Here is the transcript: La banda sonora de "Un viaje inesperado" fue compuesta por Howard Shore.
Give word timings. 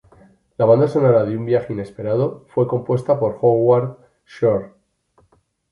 La 0.57 0.65
banda 0.65 0.87
sonora 0.87 1.23
de 1.25 1.37
"Un 1.37 1.45
viaje 1.45 1.73
inesperado" 1.73 2.43
fue 2.47 2.65
compuesta 2.67 3.19
por 3.19 3.37
Howard 3.39 3.97
Shore. 4.25 4.71